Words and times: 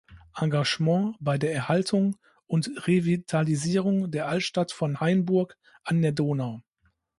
Engagement 0.35 1.15
bei 1.19 1.37
der 1.37 1.53
Erhaltung 1.53 2.15
und 2.47 2.71
Revitalisierung 2.87 4.09
der 4.09 4.27
Altstadt 4.27 4.71
von 4.71 4.99
Hainburg 4.99 5.59
an 5.83 6.01
der 6.01 6.11
Donau. 6.11 6.59